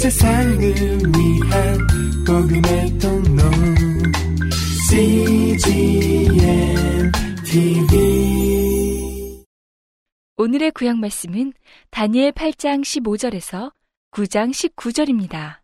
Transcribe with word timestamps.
세상을 0.00 0.58
위한 0.58 1.78
복음의 2.26 2.98
통로 2.98 3.42
CGM 4.88 6.32
TV 7.44 9.44
오늘의 10.38 10.70
구약 10.70 10.96
말씀은 10.96 11.52
다니엘 11.90 12.32
8장 12.32 12.80
15절에서 12.80 13.74
9장 14.12 14.74
19절입니다. 14.74 15.60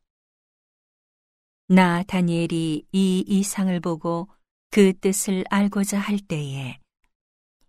나 1.69 2.03
다니엘이 2.03 2.89
이 2.93 3.25
이상을 3.27 3.81
보고 3.81 4.29
그 4.71 4.93
뜻을 4.99 5.45
알고자 5.49 5.99
할 5.99 6.19
때에 6.19 6.77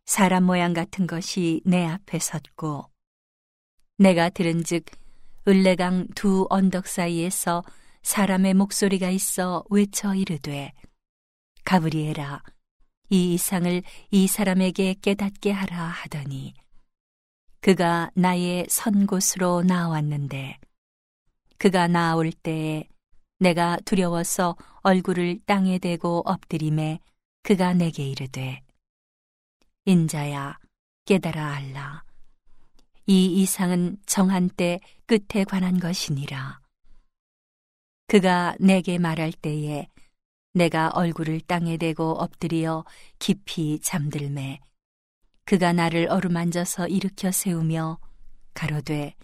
사람 0.05 0.43
모양 0.43 0.73
같은 0.73 1.07
것이 1.07 1.61
내 1.63 1.85
앞에 1.85 2.19
섰고 2.19 2.89
내가 3.99 4.27
들은즉 4.27 5.06
을레강 5.47 6.07
두 6.13 6.45
언덕 6.49 6.87
사이에서 6.87 7.63
사람의 8.03 8.53
목소리가 8.55 9.09
있어 9.11 9.63
외쳐 9.69 10.13
이르되 10.13 10.73
가브리엘아 11.63 12.43
이 13.11 13.33
이상을 13.33 13.81
이 14.11 14.27
사람에게 14.27 14.95
깨닫게 15.01 15.51
하라 15.51 15.77
하더니 15.77 16.53
그가 17.61 18.11
나의 18.13 18.65
선 18.67 19.07
곳으로 19.07 19.63
나왔는데 19.63 20.57
그가 21.57 21.87
나올 21.87 22.33
때에 22.33 22.83
내가 23.39 23.77
두려워서 23.85 24.57
얼굴을 24.81 25.39
땅에 25.45 25.79
대고 25.79 26.23
엎드림에 26.25 26.99
그가 27.43 27.73
내게 27.73 28.05
이르되 28.05 28.61
인자야 29.85 30.59
깨달아 31.05 31.53
알라 31.53 32.06
이 33.07 33.41
이상은 33.41 33.97
정한 34.05 34.49
때 34.49 34.79
끝에 35.05 35.43
관한 35.45 35.79
것이니라 35.79 36.59
그가 38.07 38.55
내게 38.59 38.99
말할 38.99 39.31
때에 39.31 39.87
내가 40.53 40.89
얼굴을 40.89 41.41
땅에 41.41 41.77
대고 41.77 42.11
엎드려 42.19 42.83
깊이 43.19 43.79
잠들매 43.79 44.59
그가 45.45 45.71
나를 45.71 46.09
어루만져서 46.09 46.89
일으켜 46.89 47.31
세우며 47.31 47.99
가로되 48.53 49.15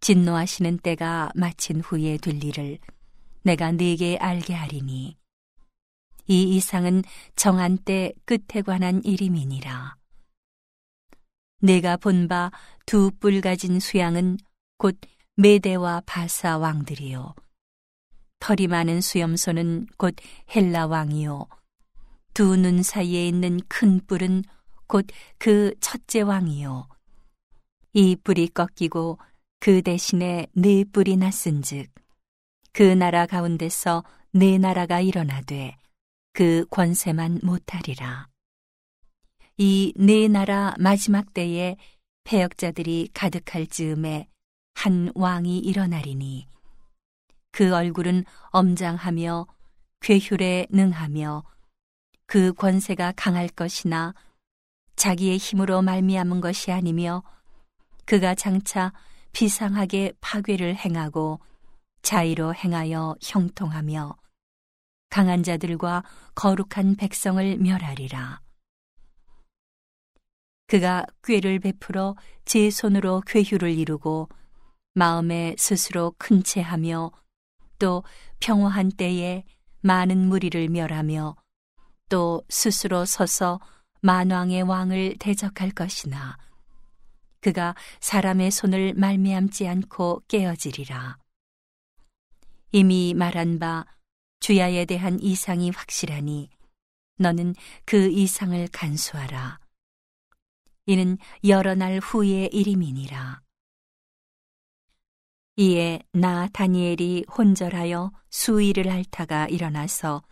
진노하시는 0.00 0.78
때가 0.78 1.30
마친 1.36 1.80
후에 1.80 2.16
될 2.16 2.42
일을 2.42 2.78
내가 3.42 3.70
네게 3.70 4.16
알게 4.16 4.54
하리니 4.54 5.16
이 6.26 6.56
이상은 6.56 7.02
정한 7.36 7.78
때 7.78 8.12
끝에 8.24 8.62
관한 8.62 9.02
일임이니라. 9.04 10.01
내가 11.62 11.96
본 11.96 12.26
바 12.28 12.50
두 12.86 13.10
뿔 13.20 13.40
가진 13.40 13.78
수양은 13.78 14.38
곧 14.78 14.98
메대와 15.36 16.02
바사 16.06 16.58
왕들이요. 16.58 17.34
털이 18.40 18.66
많은 18.66 19.00
수염소는 19.00 19.86
곧 19.96 20.16
헬라 20.54 20.86
왕이요. 20.86 21.46
두 22.34 22.56
눈 22.56 22.82
사이에 22.82 23.28
있는 23.28 23.60
큰 23.68 24.00
뿔은 24.06 24.42
곧 24.88 25.06
그 25.38 25.72
첫째 25.80 26.22
왕이요. 26.22 26.88
이 27.92 28.16
뿔이 28.16 28.48
꺾이고 28.48 29.18
그 29.60 29.82
대신에 29.82 30.46
네 30.54 30.82
뿔이 30.84 31.16
났은즉 31.16 31.88
그 32.72 32.82
나라 32.82 33.26
가운데서 33.26 34.02
네 34.32 34.58
나라가 34.58 35.00
일어나되 35.00 35.76
그 36.32 36.64
권세만 36.70 37.40
못하리라. 37.44 38.31
이 39.64 39.92
네 39.94 40.26
나라 40.26 40.74
마지막 40.76 41.32
때에 41.34 41.76
패역자들이 42.24 43.10
가득할 43.14 43.68
즈음에 43.68 44.26
한 44.74 45.12
왕이 45.14 45.58
일어나리니 45.58 46.48
그 47.52 47.72
얼굴은 47.72 48.24
엄장하며 48.50 49.46
괴휼에 50.00 50.66
능하며 50.68 51.44
그 52.26 52.52
권세가 52.54 53.12
강할 53.14 53.48
것이나 53.48 54.14
자기의 54.96 55.38
힘으로 55.38 55.80
말미암은 55.80 56.40
것이 56.40 56.72
아니며 56.72 57.22
그가 58.04 58.34
장차 58.34 58.92
비상하게 59.30 60.14
파괴를 60.20 60.74
행하고 60.74 61.38
자의로 62.02 62.52
행하여 62.52 63.14
형통하며 63.22 64.16
강한 65.08 65.44
자들과 65.44 66.02
거룩한 66.34 66.96
백성을 66.96 67.58
멸하리라. 67.58 68.40
그가 70.72 71.04
꾀를 71.22 71.58
베풀어 71.58 72.16
제 72.46 72.70
손으로 72.70 73.20
괴휴를 73.26 73.72
이루고 73.72 74.30
마음에 74.94 75.54
스스로 75.58 76.14
큰 76.16 76.42
채하며 76.42 77.12
또 77.78 78.02
평화한 78.40 78.90
때에 78.90 79.44
많은 79.82 80.16
무리를 80.16 80.66
멸하며 80.70 81.36
또 82.08 82.42
스스로 82.48 83.04
서서 83.04 83.60
만왕의 84.00 84.62
왕을 84.62 85.16
대적할 85.18 85.72
것이나 85.72 86.38
그가 87.42 87.74
사람의 88.00 88.50
손을 88.50 88.94
말미암지 88.94 89.68
않고 89.68 90.22
깨어지리라. 90.26 91.18
이미 92.70 93.12
말한 93.12 93.58
바 93.58 93.84
주야에 94.40 94.86
대한 94.86 95.20
이상이 95.20 95.68
확실하니 95.68 96.48
너는 97.18 97.56
그 97.84 98.08
이상을 98.08 98.68
간수하라. 98.72 99.61
이는 100.86 101.18
여러 101.44 101.74
날 101.74 101.98
후의 101.98 102.48
일임이니라. 102.52 103.42
이에 105.56 106.00
나 106.12 106.48
다니엘이 106.48 107.26
혼절하여 107.36 108.10
수일을 108.30 108.88
앓다가 108.88 109.48
일어나서 109.48 110.22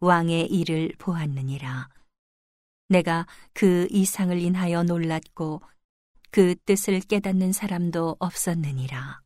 왕의 0.00 0.46
일을 0.46 0.92
보았느니라. 0.98 1.88
내가 2.88 3.26
그 3.52 3.86
이상을 3.90 4.36
인하여 4.38 4.82
놀랐고 4.82 5.62
그 6.30 6.54
뜻을 6.64 7.00
깨닫는 7.00 7.52
사람도 7.52 8.16
없었느니라. 8.18 9.22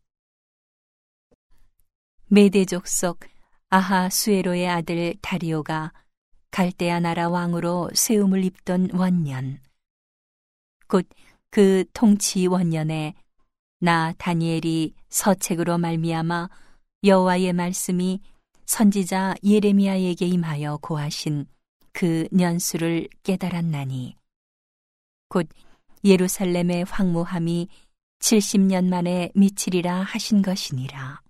메대족 2.27 2.87
속 2.87 3.21
아하 3.69 4.11
수에로의 4.11 4.69
아들 4.69 5.15
다리오가 5.23 5.93
갈대아 6.51 7.01
나라 7.01 7.29
왕으로 7.29 7.91
세움을 7.95 8.45
입던 8.45 8.91
원년 8.93 9.61
곧 10.93 11.09
그 11.53 11.85
통치 11.93 12.47
원년에 12.47 13.15
나 13.79 14.15
다니엘이 14.17 14.95
서책으로 15.11 15.77
말미암아 15.77 16.49
여호와의 17.05 17.53
말씀이 17.53 18.21
선지자 18.65 19.35
예레미야에게 19.45 20.25
임하여 20.25 20.79
고하신 20.81 21.45
그 21.93 22.27
년수를 22.33 23.07
깨달았나니 23.23 24.17
곧 25.29 25.47
예루살렘의 26.03 26.87
황무함이 26.89 27.69
70년 28.21 28.89
만에 28.89 29.31
미치리라 29.35 30.05
하신 30.05 30.41
것이니라. 30.41 31.21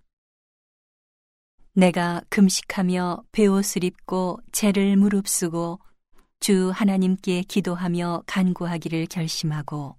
내가 1.72 2.22
금식하며 2.28 3.24
베옷을 3.32 3.82
입고 3.82 4.38
죄를 4.52 4.96
무릅쓰고 4.96 5.80
주 6.42 6.72
하나님께 6.74 7.42
기도하며 7.42 8.24
간구하기를 8.26 9.06
결심하고 9.06 9.96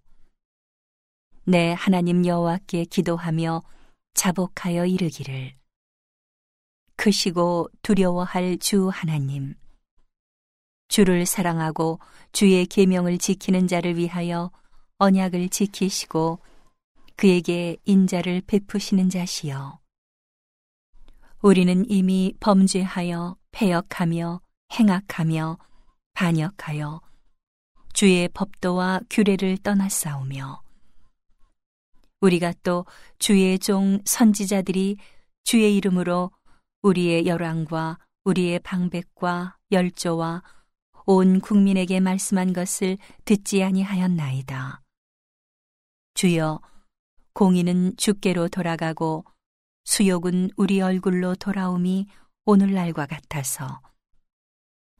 내 1.45 1.71
하나님 1.71 2.25
여호와께 2.25 2.83
기도하며 2.83 3.63
자복하여 4.13 4.85
이르기를. 4.85 5.55
크시고 6.97 7.69
두려워할 7.81 8.57
주 8.57 8.89
하나님 8.89 9.55
주를 10.89 11.25
사랑하고 11.25 12.01
주의 12.33 12.65
계명을 12.65 13.19
지키는 13.19 13.67
자를 13.67 13.95
위하여 13.95 14.51
언약을 14.97 15.47
지키시고 15.47 16.39
그에게 17.15 17.77
인자를 17.85 18.41
베푸시는 18.47 19.09
자시여 19.09 19.79
우리는 21.41 21.89
이미 21.89 22.33
범죄하여 22.41 23.37
패역하며 23.51 24.41
행악하며 24.77 25.57
반역하여 26.13 27.01
주의 27.93 28.27
법도와 28.29 29.01
규례를 29.09 29.57
떠났사오며 29.57 30.61
우리가 32.21 32.53
또 32.63 32.85
주의 33.19 33.59
종 33.59 33.99
선지자들이 34.05 34.97
주의 35.43 35.75
이름으로 35.75 36.31
우리의 36.81 37.25
열왕과 37.25 37.99
우리의 38.23 38.59
방백과 38.59 39.57
열조와 39.71 40.43
온 41.05 41.41
국민에게 41.41 41.99
말씀한 41.99 42.53
것을 42.53 42.97
듣지 43.25 43.61
아니하였나이다. 43.63 44.81
주여, 46.13 46.61
공의는 47.33 47.97
주께로 47.97 48.47
돌아가고 48.47 49.25
수욕은 49.83 50.51
우리 50.55 50.79
얼굴로 50.79 51.35
돌아옴이 51.35 52.07
오늘날과 52.45 53.05
같아서 53.07 53.81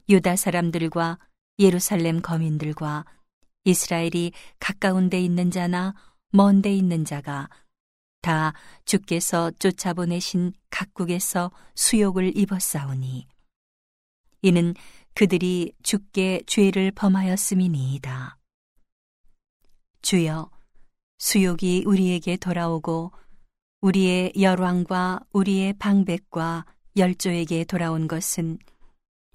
유다 0.08 0.36
사람들과 0.36 1.18
예루살렘 1.58 2.20
거민들과 2.20 3.04
이스라엘이 3.64 4.32
가까운 4.58 5.08
데 5.08 5.20
있는 5.20 5.50
자나 5.50 5.94
먼 6.30 6.60
데 6.62 6.74
있는 6.74 7.04
자가 7.04 7.48
다 8.20 8.52
주께서 8.84 9.50
쫓아보내신 9.52 10.52
각국에서 10.70 11.50
수욕을 11.74 12.36
입었사오니 12.36 13.26
이는 14.42 14.74
그들이 15.14 15.72
주께 15.82 16.42
죄를 16.46 16.90
범하였음이니이다. 16.90 18.36
주여 20.02 20.50
수욕이 21.18 21.84
우리에게 21.86 22.36
돌아오고 22.36 23.12
우리의 23.80 24.32
열왕과 24.38 25.20
우리의 25.32 25.74
방백과 25.74 26.66
열조에게 26.96 27.64
돌아온 27.64 28.08
것은 28.08 28.58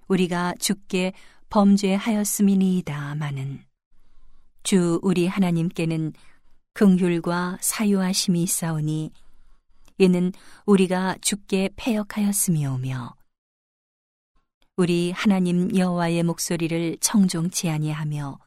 우리가 0.09 0.55
주께 0.59 1.13
범죄하였음이니이다마는 1.49 3.63
주 4.63 4.99
우리 5.01 5.27
하나님께는 5.27 6.11
긍휼과 6.73 7.59
사유하심이 7.61 8.43
있사오니 8.43 9.11
이는 9.97 10.33
우리가 10.65 11.15
주께 11.21 11.69
패역하였음이오며 11.75 13.15
우리 14.77 15.11
하나님 15.11 15.75
여호와의 15.75 16.23
목소리를 16.23 16.97
청종치 17.01 17.69
아니하며 17.69 18.39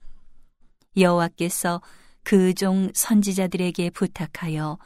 여호와께서 0.97 1.83
그 2.25 2.55
종 2.55 2.91
선지자들에게 2.95 3.91
부탁하여 3.91 4.79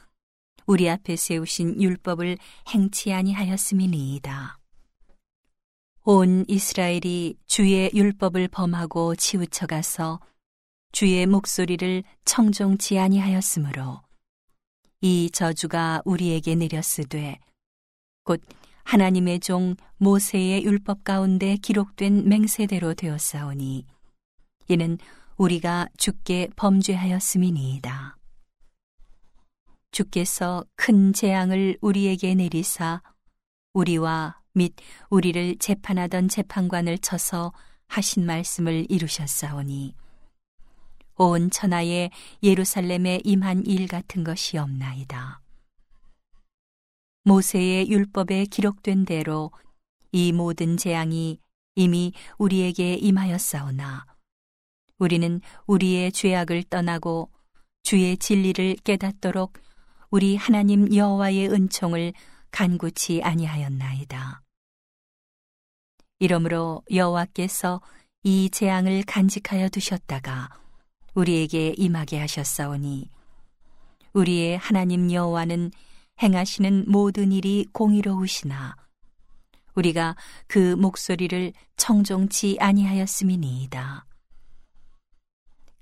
우리 0.67 0.91
앞에 0.91 1.17
세우신 1.17 1.83
율법을 1.83 2.39
행치 2.69 3.13
아니하였음이니이다. 3.13 4.59
온 6.09 6.45
이스라엘이 6.47 7.35
주의 7.47 7.91
율법을 7.93 8.47
범하고 8.47 9.17
치우쳐 9.17 9.67
가서 9.67 10.21
주의 10.93 11.27
목소리를 11.27 12.05
청종치 12.25 12.97
아니하였으므로 12.97 14.03
이 15.01 15.29
저주가 15.33 16.03
우리에게 16.05 16.55
내렸으되 16.55 17.41
곧 18.23 18.41
하나님의 18.85 19.41
종 19.41 19.75
모세의 19.97 20.63
율법 20.63 21.03
가운데 21.03 21.57
기록된 21.57 22.29
맹세대로 22.29 22.95
되었사오니 22.95 23.85
이는 24.69 24.99
우리가 25.37 25.89
주께 25.97 26.47
범죄하였음이니이다. 26.55 28.17
주께서 29.91 30.65
큰 30.77 31.13
재앙을 31.13 31.77
우리에게 31.81 32.37
내리사 32.37 33.03
우리와 33.73 34.39
및 34.57 34.75
우리를 35.11 35.57
재판하던 35.59 36.29
재판관을 36.29 36.99
쳐서 36.99 37.53
하신 37.89 38.27
말씀을 38.27 38.87
이루셨사오니 38.89 39.95
온 41.19 41.51
천하에 41.51 42.11
예루살렘에 42.43 43.21
임한 43.25 43.67
일 43.67 43.87
같은 43.87 44.25
것이 44.25 44.59
없나이다. 44.59 45.41
모세의 47.25 47.91
율법에 47.91 48.47
기록된 48.47 49.05
대로 49.05 49.51
이 50.13 50.33
모든 50.33 50.77
재앙이 50.77 51.39
이미 51.75 52.13
우리에게 52.39 52.95
임하였사오나 52.95 54.07
우리는 54.99 55.41
우리의 55.67 56.13
죄악을 56.13 56.65
떠나고 56.65 57.31
주의 57.83 58.17
진리를 58.17 58.77
깨닫도록 58.85 59.59
우리 60.11 60.37
하나님 60.37 60.95
여호와의 60.95 61.51
은총을 61.51 62.13
간구치 62.51 63.23
아니하였나이다. 63.23 64.46
이러므로 66.19 66.83
여호와께서 66.91 67.81
이 68.23 68.51
재앙을 68.51 69.03
간직하여 69.07 69.69
두셨다가 69.69 70.51
우리에게 71.15 71.75
임하게 71.77 72.19
하셨사오니 72.21 73.11
우리의 74.13 74.57
하나님 74.59 75.13
여호와는 75.13 75.71
행하시는 76.23 76.85
모든 76.89 77.33
일이 77.33 77.67
공의로우시나 77.73 78.77
우리가 79.75 80.17
그 80.47 80.75
목소리를 80.77 81.53
청종치 81.77 82.57
아니하였음이니이다. 82.59 84.07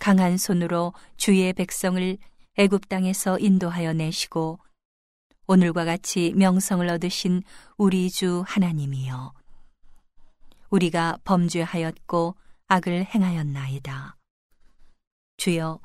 강한 0.01 0.37
손으로 0.37 0.93
주의 1.17 1.53
백성을 1.53 2.19
애굽 2.57 2.89
땅에서 2.89 3.39
인도하여 3.39 3.93
내시고 3.93 4.59
오늘과 5.47 5.85
같이 5.85 6.33
명성을 6.35 6.89
얻으신 6.89 7.43
우리 7.77 8.11
주 8.11 8.43
하나님이여 8.47 9.33
우리가 10.75 11.19
범죄하였고 11.23 12.35
악을 12.67 13.05
행하였나이다. 13.15 14.17
주여 15.37 15.81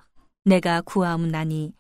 내가 0.46 0.82
구하옵나니 0.82 1.74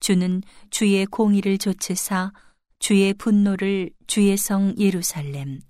주는 0.00 0.42
주의 0.70 1.06
공의를 1.06 1.58
조치사 1.58 2.32
주의 2.80 3.14
분노를 3.14 3.90
주의 4.08 4.36
성 4.36 4.74
예루살렘 4.78 5.60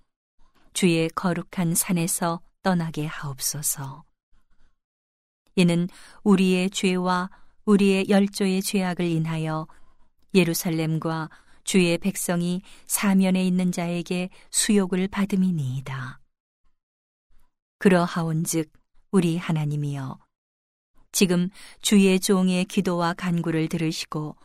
주의 0.72 1.10
거룩한 1.10 1.74
산에서 1.74 2.40
떠나게 2.62 3.04
하옵소서. 3.04 4.04
이는 5.56 5.88
우리의 6.22 6.70
죄와 6.70 7.30
우리의 7.66 8.08
열조의 8.08 8.62
죄악을 8.62 9.04
인하여 9.04 9.66
예루살렘과 10.34 11.28
주의 11.64 11.98
백성이 11.98 12.62
사면에 12.86 13.44
있는 13.44 13.70
자에게 13.70 14.30
수욕을 14.50 15.08
받음이니이다. 15.08 16.19
그러하온즉 17.80 18.70
우리 19.10 19.38
하나님이여 19.38 20.18
지금 21.12 21.48
주의 21.80 22.20
종의 22.20 22.66
기도와 22.66 23.14
간구를 23.14 23.70
들으시고 23.70 24.36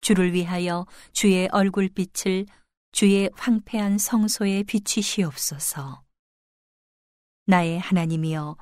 주를 0.00 0.32
위하여 0.32 0.86
주의 1.12 1.48
얼굴빛을 1.50 2.46
주의 2.92 3.30
황폐한 3.34 3.98
성소에 3.98 4.62
비치시옵소서. 4.62 6.04
나의 7.46 7.80
하나님이여 7.80 8.56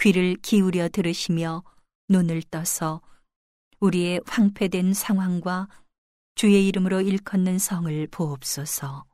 귀를 0.00 0.34
기울여 0.36 0.88
들으시며 0.88 1.64
눈을 2.08 2.42
떠서 2.44 3.02
우리의 3.80 4.22
황폐된 4.26 4.94
상황과 4.94 5.68
주의 6.34 6.66
이름으로 6.66 7.02
일컫는 7.02 7.58
성을 7.58 8.06
보옵소서. 8.06 9.07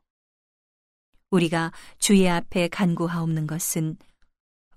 우리가 1.31 1.71
주의 1.99 2.29
앞에 2.29 2.67
간구하옵는 2.69 3.47
것은 3.47 3.97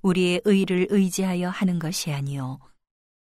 우리의 0.02 0.42
의를 0.44 0.86
의지하여 0.90 1.48
하는 1.50 1.78
것이 1.78 2.12
아니요. 2.12 2.58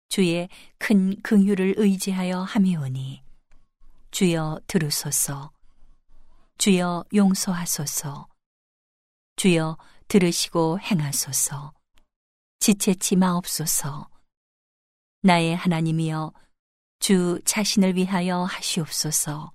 주의 0.08 0.48
큰 0.78 1.20
긍휼을 1.22 1.74
의지하여 1.76 2.42
함이오니. 2.42 3.22
주여 4.10 4.60
들으소서. 4.66 5.50
주여 6.58 7.04
용서하소서. 7.14 8.28
주여 9.36 9.78
들으시고 10.08 10.80
행하소서. 10.80 11.72
지체치 12.58 13.16
마옵소서. 13.16 14.10
나의 15.22 15.54
하나님이여 15.54 16.32
주 16.98 17.40
자신을 17.44 17.96
위하여 17.96 18.44
하시옵소서 18.44 19.52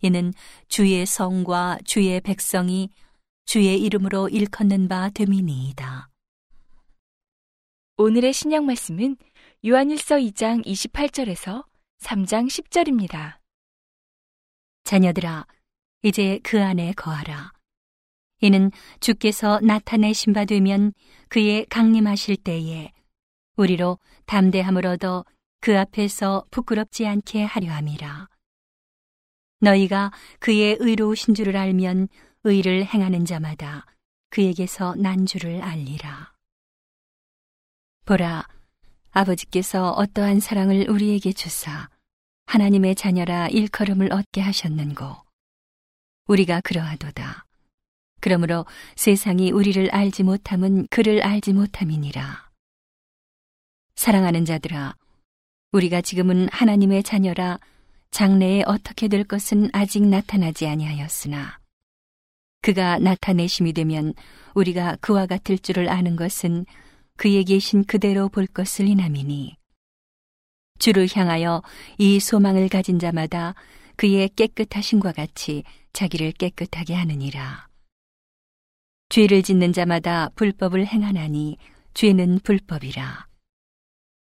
이는 0.00 0.32
주의 0.68 1.04
성과 1.06 1.78
주의 1.84 2.20
백성이 2.20 2.90
주의 3.44 3.80
이름으로 3.80 4.28
일컫는 4.28 4.88
바 4.88 5.08
됨이니이다. 5.10 6.10
오늘의 7.96 8.32
신약 8.32 8.64
말씀은 8.64 9.16
요한일서 9.66 10.16
2장 10.16 10.64
28절에서 10.66 11.64
3장 12.00 12.46
10절입니다. 12.46 13.38
자녀들아, 14.84 15.46
이제 16.02 16.38
그 16.42 16.62
안에 16.62 16.92
거하라. 16.92 17.52
이는 18.42 18.70
주께서 19.00 19.60
나타내신 19.60 20.34
바 20.34 20.44
되면 20.44 20.92
그의 21.28 21.64
강림하실 21.66 22.36
때에 22.36 22.92
우리로 23.56 23.98
담대함을 24.26 24.86
얻어 24.86 25.24
그 25.60 25.78
앞에서 25.78 26.44
부끄럽지 26.50 27.06
않게 27.06 27.44
하려 27.44 27.72
함이라. 27.72 28.28
너희가 29.60 30.12
그의 30.38 30.76
의로우신 30.80 31.34
줄을 31.34 31.56
알면 31.56 32.08
의를 32.44 32.84
행하는 32.84 33.24
자마다 33.24 33.86
그에게서 34.30 34.94
난 34.96 35.26
줄을 35.26 35.62
알리라. 35.62 36.32
보라, 38.04 38.46
아버지께서 39.10 39.90
어떠한 39.92 40.40
사랑을 40.40 40.88
우리에게 40.88 41.32
주사 41.32 41.88
하나님의 42.46 42.94
자녀라 42.94 43.48
일컬음을 43.48 44.12
얻게 44.12 44.40
하셨는고 44.40 45.16
우리가 46.28 46.60
그러하도다. 46.60 47.44
그러므로 48.20 48.66
세상이 48.96 49.50
우리를 49.50 49.90
알지 49.90 50.22
못함은 50.22 50.86
그를 50.90 51.22
알지 51.22 51.52
못함이니라. 51.52 52.50
사랑하는 53.94 54.44
자들아, 54.44 54.94
우리가 55.72 56.00
지금은 56.00 56.48
하나님의 56.50 57.02
자녀라 57.02 57.58
장래에 58.10 58.62
어떻게 58.66 59.08
될 59.08 59.24
것은 59.24 59.70
아직 59.72 60.02
나타나지 60.02 60.66
아니하였으나 60.66 61.58
그가 62.62 62.98
나타내심이 62.98 63.72
되면 63.72 64.14
우리가 64.54 64.96
그와 65.00 65.26
같을 65.26 65.58
줄을 65.58 65.88
아는 65.88 66.16
것은 66.16 66.66
그에 67.16 67.42
계신 67.44 67.84
그대로 67.84 68.28
볼 68.28 68.46
것을 68.46 68.88
인함이니 68.88 69.56
주를 70.78 71.08
향하여 71.12 71.62
이 71.98 72.20
소망을 72.20 72.68
가진 72.68 72.98
자마다 72.98 73.54
그의 73.96 74.28
깨끗하신과 74.30 75.12
같이 75.12 75.64
자기를 75.92 76.32
깨끗하게 76.32 76.94
하느니라. 76.94 77.68
죄를 79.08 79.42
짓는 79.42 79.72
자마다 79.72 80.30
불법을 80.34 80.86
행하나니 80.86 81.56
죄는 81.94 82.40
불법이라. 82.40 83.25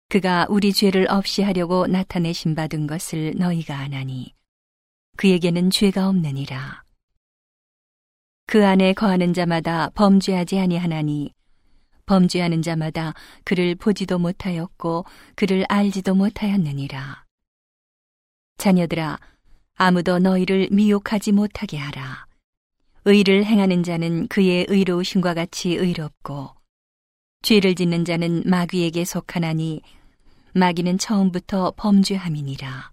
그가 0.09 0.47
우리 0.49 0.73
죄를 0.73 1.11
없이 1.11 1.43
하려고 1.43 1.87
나타내신 1.87 2.55
받은 2.55 2.87
것을 2.87 3.35
너희가 3.37 3.77
아나니 3.79 4.33
그에게는 5.17 5.71
죄가 5.71 6.09
없느니라. 6.09 6.85
그 8.47 8.65
안에 8.65 8.93
거하는 8.93 9.35
자마다 9.35 9.91
범죄하지 9.91 10.61
아니하나니 10.61 11.33
범죄하는 12.07 12.63
자마다 12.63 13.15
그를 13.45 13.75
보지도 13.75 14.19
못하였고 14.19 15.05
그를 15.35 15.65
알지도 15.69 16.15
못하였느니라. 16.15 17.25
자녀들아 18.59 19.19
아무도 19.75 20.21
너희를 20.21 20.69
미혹하지 20.71 21.33
못하게 21.33 21.79
하라. 21.79 22.27
의를 23.05 23.45
행하는 23.45 23.83
자는 23.83 24.29
그의 24.29 24.67
의로우심과 24.69 25.35
같이 25.35 25.75
의롭고 25.75 26.56
죄를 27.43 27.75
짓는 27.75 28.05
자는 28.05 28.43
마귀에게 28.45 29.05
속하나니 29.05 29.83
마귀는 30.55 30.99
처음부터 30.99 31.75
범죄함이니라. 31.77 32.93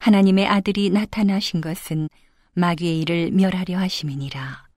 하나님의 0.00 0.46
아들이 0.46 0.90
나타나신 0.90 1.60
것은 1.60 2.08
마귀의 2.54 3.00
일을 3.00 3.30
멸하려 3.32 3.78
하심이니라. 3.78 4.68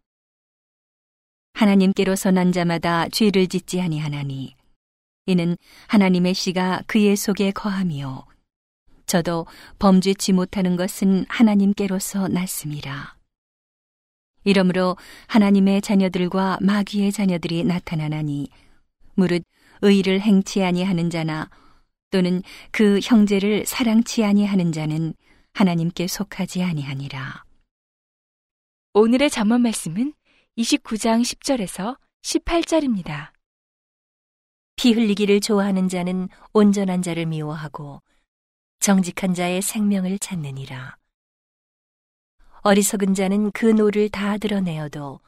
하나님께로서 1.54 2.32
난 2.32 2.52
자마다 2.52 3.08
죄를 3.10 3.48
짓지 3.48 3.80
아니하나니 3.80 4.56
이는 5.26 5.56
하나님의 5.88 6.34
씨가 6.34 6.84
그의 6.88 7.16
속에 7.16 7.52
거함이요 7.52 8.26
저도 9.06 9.46
범죄치 9.80 10.34
못하는 10.34 10.76
것은 10.76 11.26
하나님께로서 11.30 12.28
났습니다. 12.28 13.18
이러므로 14.44 14.98
하나님의 15.28 15.82
자녀들과 15.82 16.60
마귀의 16.62 17.12
자녀들이 17.12 17.64
나타나나니 17.64 18.50
무릇 19.16 19.44
의를 19.82 20.22
행치 20.22 20.64
아니하는 20.64 21.10
자나 21.10 21.50
또는 22.10 22.42
그 22.72 23.00
형제를 23.04 23.66
사랑치 23.66 24.24
아니하는 24.24 24.72
자는 24.72 25.14
하나님께 25.54 26.08
속하지 26.08 26.64
아니하니라. 26.64 27.44
오늘의 28.94 29.30
잠언 29.30 29.62
말씀은 29.62 30.14
29장 30.58 31.22
10절에서 31.22 31.98
18절입니다. 32.22 33.32
피 34.76 34.94
흘리기를 34.94 35.40
좋아하는 35.40 35.90
자는 35.90 36.30
온전한 36.54 37.02
자를 37.02 37.26
미워하고 37.26 38.02
정직한 38.80 39.34
자의 39.34 39.62
생명을 39.62 40.20
찾느니라. 40.20 40.98
어리석은 42.66 43.14
자는 43.14 43.52
그 43.52 43.66
노를 43.66 44.08
다 44.08 44.38
드러내어도 44.38 45.20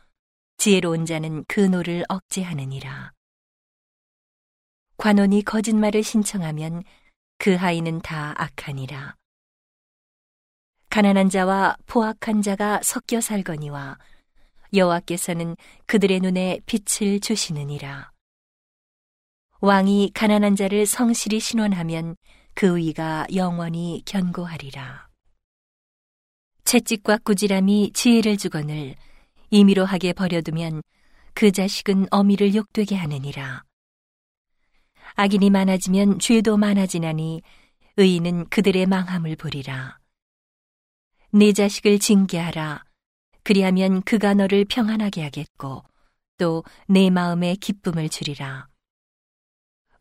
지혜로운 0.56 1.06
자는 1.06 1.44
그 1.50 1.60
노를 1.60 2.06
억제하느니라. 2.08 3.12
관원이 4.96 5.44
거짓말을 5.44 6.02
신청하면 6.02 6.84
그 7.38 7.56
하인은 7.56 8.00
다 8.00 8.34
악하니라. 8.42 9.16
가난한 10.90 11.30
자와 11.30 11.76
포악한 11.88 12.42
자가 12.42 12.80
섞여 12.82 13.20
살거니와 13.20 13.98
여호와께서는 14.74 15.58
그들의 15.88 16.22
눈에 16.22 16.62
빛을 16.66 17.20
주시느니라. 17.20 18.12
왕이 19.60 20.12
가난한 20.14 20.56
자를 20.56 20.86
성실히 20.86 21.42
신원하면 21.42 22.16
그 22.54 22.78
위가 22.78 23.28
영원히 23.36 24.04
견고하리라. 24.06 25.15
채찍과 26.76 27.20
꾸지람이 27.20 27.92
지혜를 27.94 28.36
주거늘 28.36 28.96
임의로 29.50 29.86
하게 29.86 30.12
버려두면 30.12 30.82
그 31.34 31.54
자식은 31.54 32.08
어미를 32.12 32.54
욕되게 32.54 32.98
하느니라. 32.98 33.64
악인이 35.14 35.52
많아지면 35.52 36.20
죄도 36.20 36.58
많아지나니 36.58 37.42
의인은 37.96 38.50
그들의 38.50 38.88
망함을 38.88 39.38
보리라. 39.38 40.00
네 41.32 41.54
자식을 41.54 42.00
징계하라. 42.00 42.84
그리하면 43.44 44.02
그가 44.02 44.34
너를 44.34 44.66
평안하게 44.66 45.24
하겠고 45.24 45.82
또 46.38 46.64
내 46.88 47.10
마음에 47.10 47.56
기쁨을 47.56 48.10
주리라. 48.10 48.68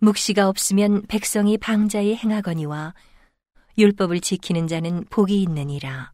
묵시가 0.01 0.49
없으면 0.49 1.07
백성이 1.07 1.57
방자에 1.57 2.17
행하거니와 2.17 2.95
율법을 3.79 4.21
지키는 4.21 4.67
자는 4.67 5.05
복이 5.05 5.41
있느니라. 5.41 6.14